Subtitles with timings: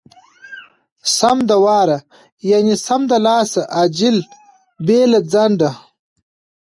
[1.17, 1.97] سم د واره=
[2.85, 4.17] سملاسې، عاجل،
[4.85, 5.71] بې له ځنډه.